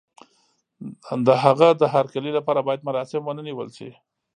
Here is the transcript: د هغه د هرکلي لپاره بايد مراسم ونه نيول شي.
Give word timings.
د 1.27 1.29
هغه 1.43 1.69
د 1.81 1.83
هرکلي 1.93 2.31
لپاره 2.37 2.65
بايد 2.67 2.81
مراسم 2.89 3.21
ونه 3.25 3.41
نيول 3.47 3.69
شي. 3.77 3.89